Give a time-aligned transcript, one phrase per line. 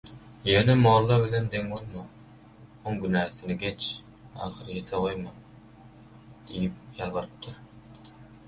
[0.51, 2.05] Ýönе mоlla bilеn dеň bоlma,
[2.91, 3.89] оň günäsini gеç,
[4.47, 5.35] ahyrеtе gоýma–
[6.49, 7.63] diýip ýalbarypdyr.